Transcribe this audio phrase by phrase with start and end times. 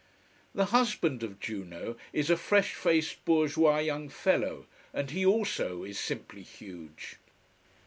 [0.55, 5.99] The husband of Juno is a fresh faced bourgeois young fellow, and he also is
[5.99, 7.19] simply huge.